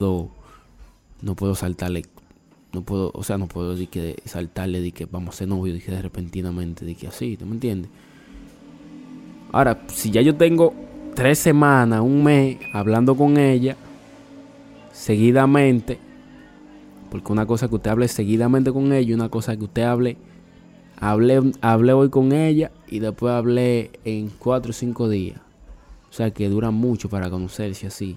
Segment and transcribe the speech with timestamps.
[0.00, 2.06] No puedo saltarle,
[2.72, 5.76] no puedo, o sea, no puedo decir que saltarle de que vamos a ser novios,
[5.76, 7.90] de que de repentinamente, de que así, ¿tú me entiendes?
[9.52, 10.72] Ahora, si ya yo tengo
[11.14, 13.76] tres semanas, un mes hablando con ella,
[14.92, 15.98] seguidamente,
[17.10, 20.16] porque una cosa que usted hable seguidamente con ella, una cosa que usted hable,
[21.00, 25.40] hablé hoy con ella y después hablé en cuatro o cinco días.
[26.08, 28.16] O sea que dura mucho para conocerse así.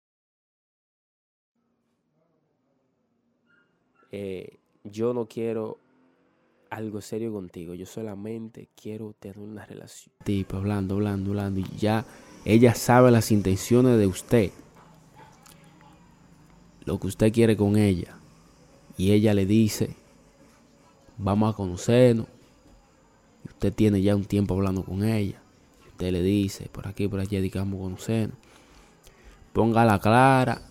[4.11, 5.77] Eh, yo no quiero
[6.69, 7.73] algo serio contigo.
[7.73, 10.13] Yo solamente quiero tener una relación.
[10.23, 11.59] Tipo, hablando, hablando, hablando.
[11.59, 12.05] Y ya
[12.45, 14.51] ella sabe las intenciones de usted.
[16.85, 18.17] Lo que usted quiere con ella.
[18.97, 19.95] Y ella le dice,
[21.17, 22.27] vamos a conocernos.
[23.45, 25.41] Usted tiene ya un tiempo hablando con ella.
[25.85, 28.37] Y usted le dice, por aquí, por allá, digamos conocernos.
[29.53, 30.70] Póngala clara